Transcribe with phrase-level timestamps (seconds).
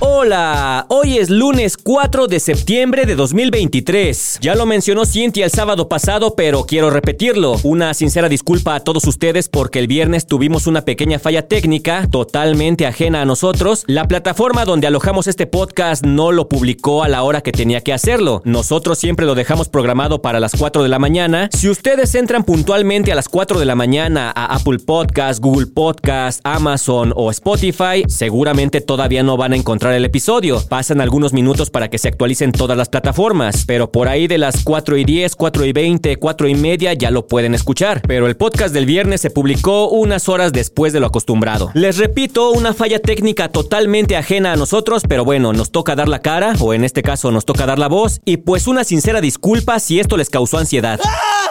[0.00, 4.38] Hola, hoy es lunes 4 de septiembre de 2023.
[4.40, 7.56] Ya lo mencionó Cintia el sábado pasado, pero quiero repetirlo.
[7.64, 12.86] Una sincera disculpa a todos ustedes porque el viernes tuvimos una pequeña falla técnica totalmente
[12.86, 13.82] ajena a nosotros.
[13.88, 17.92] La plataforma donde alojamos este podcast no lo publicó a la hora que tenía que
[17.92, 18.40] hacerlo.
[18.44, 21.48] Nosotros siempre lo dejamos programado para las 4 de la mañana.
[21.52, 26.40] Si ustedes entran puntualmente a las 4 de la mañana a Apple Podcast, Google Podcast,
[26.44, 30.62] Amazon o Spotify, seguramente todavía no van a encontrar el episodio.
[30.68, 34.64] Pasan algunos minutos para que se actualicen todas las plataformas, pero por ahí de las
[34.64, 38.02] 4 y 10, 4 y 20, 4 y media ya lo pueden escuchar.
[38.06, 41.70] Pero el podcast del viernes se publicó unas horas después de lo acostumbrado.
[41.74, 46.20] Les repito, una falla técnica totalmente ajena a nosotros, pero bueno, nos toca dar la
[46.20, 49.78] cara, o en este caso nos toca dar la voz, y pues una sincera disculpa
[49.80, 51.00] si esto les causó ansiedad.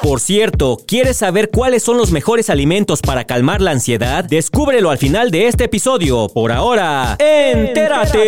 [0.02, 4.24] Por cierto, ¿quieres saber cuáles son los mejores alimentos para calmar la ansiedad?
[4.24, 6.30] Descúbrelo al final de este episodio.
[6.30, 8.27] Por ahora, entérate.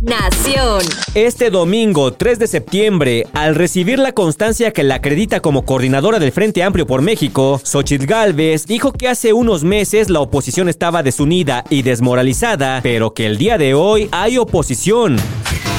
[0.00, 0.82] Nación.
[1.14, 6.30] Este domingo 3 de septiembre, al recibir la constancia que la acredita como coordinadora del
[6.30, 11.64] Frente Amplio por México, Xochitl Gálvez dijo que hace unos meses la oposición estaba desunida
[11.70, 15.16] y desmoralizada, pero que el día de hoy hay oposición.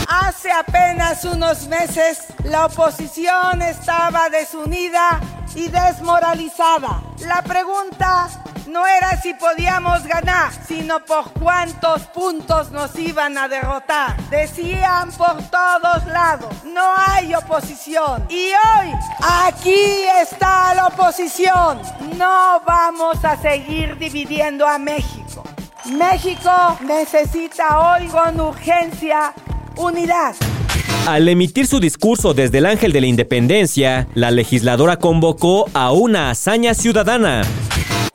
[0.07, 5.21] Hace apenas unos meses la oposición estaba desunida
[5.55, 7.03] y desmoralizada.
[7.27, 14.17] La pregunta no era si podíamos ganar, sino por cuántos puntos nos iban a derrotar.
[14.29, 18.25] Decían por todos lados, no hay oposición.
[18.29, 21.81] Y hoy, aquí está la oposición.
[22.17, 25.43] No vamos a seguir dividiendo a México.
[25.85, 29.33] México necesita hoy con urgencia
[29.77, 30.35] unidad.
[31.07, 36.31] Al emitir su discurso desde el Ángel de la Independencia, la legisladora convocó a una
[36.31, 37.43] hazaña ciudadana.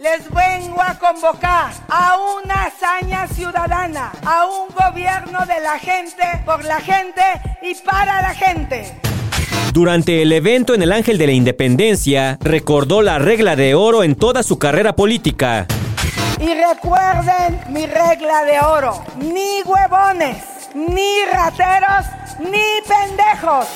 [0.00, 6.64] Les vengo a convocar a una hazaña ciudadana, a un gobierno de la gente, por
[6.64, 7.20] la gente
[7.60, 8.98] y para la gente.
[9.74, 14.14] Durante el evento en el Ángel de la Independencia, recordó la regla de oro en
[14.14, 15.66] toda su carrera política.
[16.40, 20.42] Y recuerden mi regla de oro, ni huevones,
[20.74, 22.06] ni rateros,
[22.38, 23.66] ni pendejos.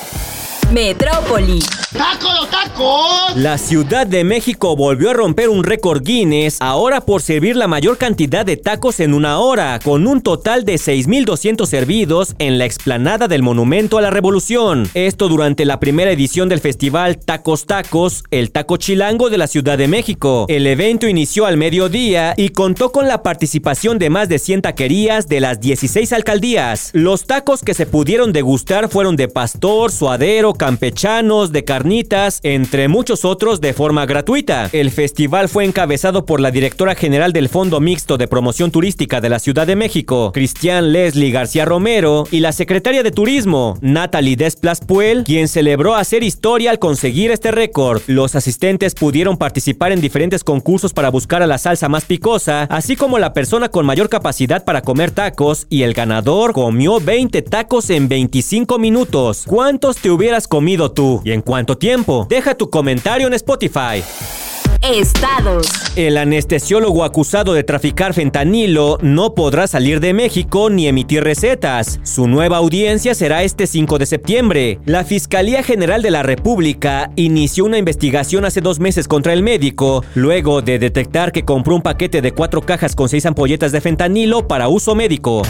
[0.71, 1.59] Metrópoli.
[1.97, 3.37] ¡Taco los tacos!
[3.37, 7.97] La Ciudad de México volvió a romper un récord Guinness, ahora por servir la mayor
[7.97, 13.29] cantidad de tacos en una hora, con un total de 6.200 servidos en la explanada
[13.29, 14.89] del Monumento a la Revolución.
[14.93, 19.77] Esto durante la primera edición del festival Tacos Tacos, el taco chilango de la Ciudad
[19.77, 20.45] de México.
[20.49, 25.27] El evento inició al mediodía y contó con la participación de más de 100 taquerías
[25.27, 26.89] de las 16 alcaldías.
[26.93, 31.63] Los tacos que se pudieron degustar fueron de pastor, suadero, campechanos, de
[32.43, 34.69] entre muchos otros de forma gratuita.
[34.73, 39.29] El festival fue encabezado por la directora general del Fondo Mixto de Promoción Turística de
[39.29, 44.81] la Ciudad de México, Cristian Leslie García Romero, y la secretaria de Turismo, Natalie Desplas
[44.81, 48.01] Puel, quien celebró hacer historia al conseguir este récord.
[48.07, 52.95] Los asistentes pudieron participar en diferentes concursos para buscar a la salsa más picosa, así
[52.95, 57.89] como la persona con mayor capacidad para comer tacos, y el ganador comió 20 tacos
[57.89, 59.43] en 25 minutos.
[59.47, 61.21] ¿Cuántos te hubieras comido tú?
[61.23, 61.41] ¿Y en
[61.75, 62.27] cuánto tiempo?
[62.29, 64.03] Deja tu comentario en Spotify.
[64.81, 65.67] Estados.
[65.95, 71.99] El anestesiólogo acusado de traficar fentanilo no podrá salir de México ni emitir recetas.
[72.03, 74.79] Su nueva audiencia será este 5 de septiembre.
[74.85, 80.03] La Fiscalía General de la República inició una investigación hace dos meses contra el médico,
[80.13, 84.47] luego de detectar que compró un paquete de cuatro cajas con seis ampolletas de fentanilo
[84.47, 85.41] para uso médico.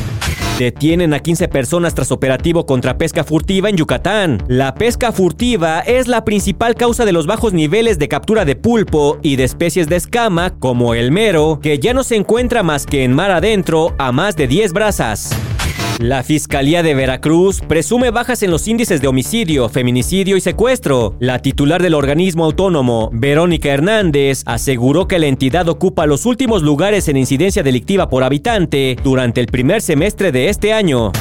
[0.58, 4.42] Detienen a 15 personas tras operativo contra pesca furtiva en Yucatán.
[4.48, 9.20] La pesca furtiva es la principal causa de los bajos niveles de captura de pulpo
[9.22, 13.04] y de especies de escama como el mero, que ya no se encuentra más que
[13.04, 15.32] en mar adentro a más de 10 brazas.
[16.00, 21.16] La Fiscalía de Veracruz presume bajas en los índices de homicidio, feminicidio y secuestro.
[21.20, 27.08] La titular del organismo autónomo, Verónica Hernández, aseguró que la entidad ocupa los últimos lugares
[27.08, 31.14] en incidencia delictiva por habitante durante el primer semestre de este año.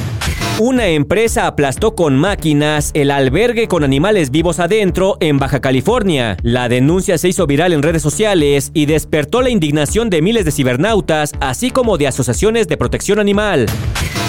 [0.61, 6.37] Una empresa aplastó con máquinas el albergue con animales vivos adentro en Baja California.
[6.43, 10.53] La denuncia se hizo viral en redes sociales y despertó la indignación de miles de
[10.53, 13.67] cibernautas, así como de asociaciones de protección animal.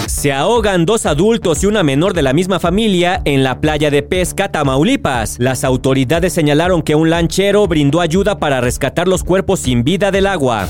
[0.08, 4.02] Se ahogan dos adultos y una menor de la misma familia en la playa de
[4.02, 5.36] Pesca, Tamaulipas.
[5.38, 10.26] Las autoridades señalaron que un lanchero brindó ayuda para rescatar los cuerpos sin vida del
[10.26, 10.66] agua.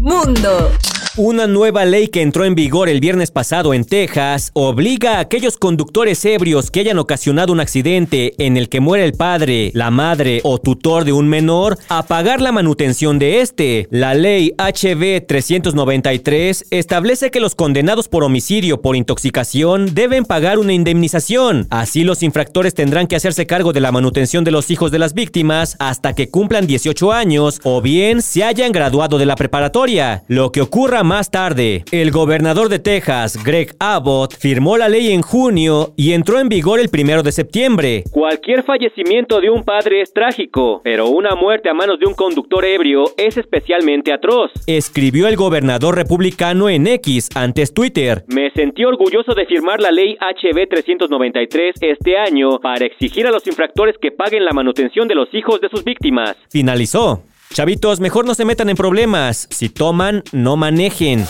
[0.00, 0.70] Mundo.
[1.18, 5.56] Una nueva ley que entró en vigor el viernes pasado en Texas obliga a aquellos
[5.56, 10.42] conductores ebrios que hayan ocasionado un accidente en el que muere el padre, la madre
[10.44, 13.88] o tutor de un menor a pagar la manutención de este.
[13.90, 20.74] La ley HB 393 establece que los condenados por homicidio por intoxicación deben pagar una
[20.74, 21.66] indemnización.
[21.70, 25.14] Así los infractores tendrán que hacerse cargo de la manutención de los hijos de las
[25.14, 30.22] víctimas hasta que cumplan 18 años o bien se hayan graduado de la preparatoria.
[30.28, 31.84] Lo que ocurra más tarde.
[31.90, 36.80] El gobernador de Texas, Greg Abbott, firmó la ley en junio y entró en vigor
[36.80, 38.04] el primero de septiembre.
[38.10, 42.64] Cualquier fallecimiento de un padre es trágico, pero una muerte a manos de un conductor
[42.64, 44.50] ebrio es especialmente atroz.
[44.66, 48.24] Escribió el gobernador republicano en X, antes Twitter.
[48.28, 53.46] Me sentí orgulloso de firmar la ley HB 393 este año para exigir a los
[53.46, 56.36] infractores que paguen la manutención de los hijos de sus víctimas.
[56.50, 57.22] Finalizó.
[57.56, 59.48] Chavitos, mejor no se metan en problemas.
[59.50, 61.26] Si toman, no manejen.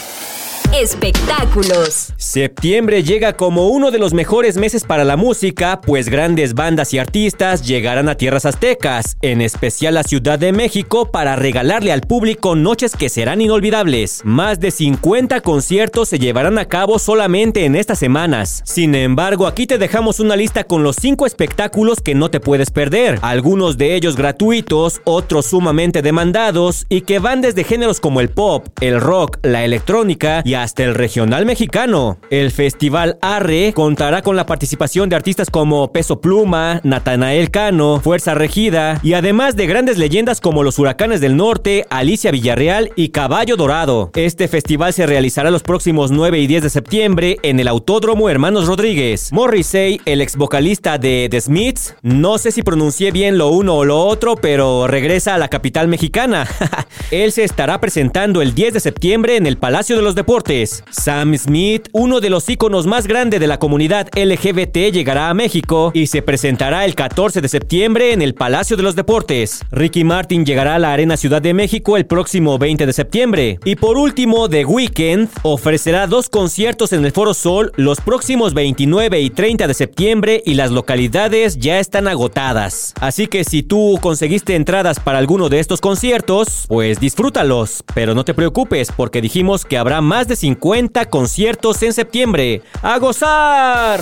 [0.75, 2.13] Espectáculos.
[2.17, 6.99] Septiembre llega como uno de los mejores meses para la música, pues grandes bandas y
[6.99, 12.57] artistas llegarán a tierras aztecas, en especial a Ciudad de México, para regalarle al público
[12.57, 14.21] noches que serán inolvidables.
[14.25, 18.62] Más de 50 conciertos se llevarán a cabo solamente en estas semanas.
[18.67, 22.71] Sin embargo, aquí te dejamos una lista con los 5 espectáculos que no te puedes
[22.71, 28.29] perder, algunos de ellos gratuitos, otros sumamente demandados y que van desde géneros como el
[28.29, 32.19] pop, el rock, la electrónica y hasta el regional mexicano.
[32.31, 38.35] El Festival Arre contará con la participación de artistas como Peso Pluma, Natanael Cano, Fuerza
[38.35, 43.56] Regida y además de grandes leyendas como los Huracanes del Norte, Alicia Villarreal y Caballo
[43.56, 44.11] Dorado.
[44.14, 48.67] Este festival se realizará los próximos 9 y 10 de septiembre en el Autódromo Hermanos
[48.67, 49.32] Rodríguez.
[49.32, 53.85] Morrissey, el ex vocalista de The Smiths, no sé si pronuncié bien lo uno o
[53.85, 56.47] lo otro, pero regresa a la capital mexicana.
[57.11, 61.37] Él se estará presentando el 10 de septiembre en el Palacio de los Deportes Sam
[61.37, 66.07] Smith, uno de los íconos más grandes de la comunidad LGBT, llegará a México y
[66.07, 69.65] se presentará el 14 de septiembre en el Palacio de los Deportes.
[69.73, 73.59] Ricky Martin llegará a la Arena Ciudad de México el próximo 20 de septiembre.
[73.65, 79.21] Y por último, The Weeknd ofrecerá dos conciertos en el Foro Sol los próximos 29
[79.21, 82.95] y 30 de septiembre y las localidades ya están agotadas.
[83.01, 87.83] Así que si tú conseguiste entradas para alguno de estos conciertos, pues disfrútalos.
[87.97, 92.62] Pero no te preocupes porque dijimos que habrá más de 50 conciertos en septiembre.
[92.83, 94.00] ¡A gozar!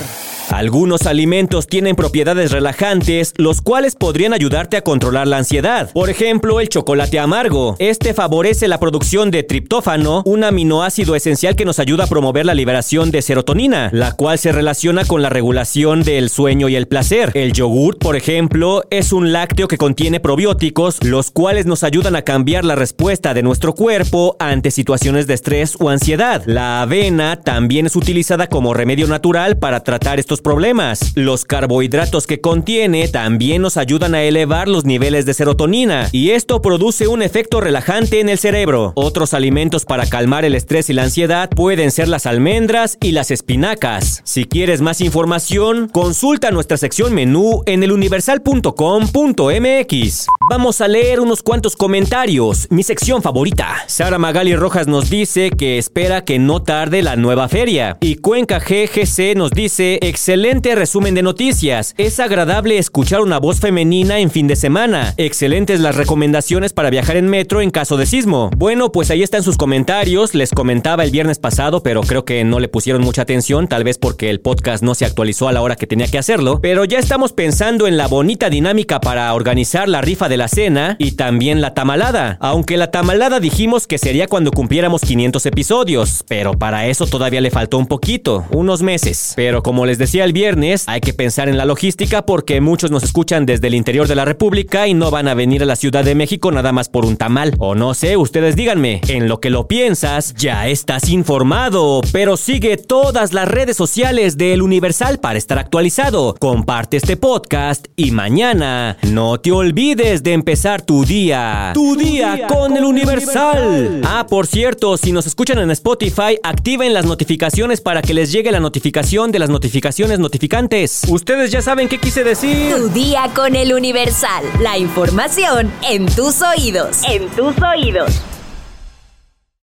[0.50, 5.90] Algunos alimentos tienen propiedades relajantes, los cuales podrían ayudarte a controlar la ansiedad.
[5.92, 7.76] Por ejemplo, el chocolate amargo.
[7.78, 12.54] Este favorece la producción de triptófano, un aminoácido esencial que nos ayuda a promover la
[12.54, 17.30] liberación de serotonina, la cual se relaciona con la regulación del sueño y el placer.
[17.34, 22.22] El yogurt, por ejemplo, es un lácteo que contiene probióticos, los cuales nos ayudan a
[22.22, 26.23] cambiar la respuesta de nuestro cuerpo ante situaciones de estrés o ansiedad.
[26.46, 31.12] La avena también es utilizada como remedio natural para tratar estos problemas.
[31.16, 36.62] Los carbohidratos que contiene también nos ayudan a elevar los niveles de serotonina y esto
[36.62, 38.94] produce un efecto relajante en el cerebro.
[38.96, 43.30] Otros alimentos para calmar el estrés y la ansiedad pueden ser las almendras y las
[43.30, 44.22] espinacas.
[44.24, 50.26] Si quieres más información, consulta nuestra sección menú en eluniversal.com.mx.
[50.50, 53.84] Vamos a leer unos cuantos comentarios, mi sección favorita.
[53.88, 57.96] Sara Magali Rojas nos dice que espera que no tarde la nueva feria.
[58.00, 61.94] Y Cuenca GGC nos dice, excelente resumen de noticias.
[61.98, 65.14] Es agradable escuchar una voz femenina en fin de semana.
[65.16, 68.50] Excelentes las recomendaciones para viajar en metro en caso de sismo.
[68.56, 70.34] Bueno, pues ahí están sus comentarios.
[70.34, 73.98] Les comentaba el viernes pasado, pero creo que no le pusieron mucha atención, tal vez
[73.98, 76.60] porque el podcast no se actualizó a la hora que tenía que hacerlo.
[76.62, 80.96] Pero ya estamos pensando en la bonita dinámica para organizar la rifa de la cena
[80.98, 82.36] y también la tamalada.
[82.40, 87.50] Aunque la tamalada dijimos que sería cuando cumpliéramos 500 episodios, pero para eso todavía le
[87.50, 89.32] faltó un poquito, unos meses.
[89.36, 93.02] Pero como les decía el viernes, hay que pensar en la logística porque muchos nos
[93.02, 96.04] escuchan desde el interior de la República y no van a venir a la Ciudad
[96.04, 97.54] de México nada más por un tamal.
[97.58, 102.76] O no sé, ustedes díganme, en lo que lo piensas, ya estás informado, pero sigue
[102.76, 106.34] todas las redes sociales de El Universal para estar actualizado.
[106.38, 111.72] Comparte este podcast y mañana no te olvides de empezar tu día.
[111.74, 114.02] Tu, día, con, el Universal.
[114.04, 118.50] Ah, por cierto, si nos escuchan en Spotify, activen las notificaciones para que les llegue
[118.50, 121.02] la notificación de las notificaciones notificantes.
[121.08, 122.74] Ustedes ya saben qué quise decir.
[122.74, 124.44] Tu día con el Universal.
[124.60, 127.02] La información en tus oídos.
[127.08, 128.10] En tus oídos.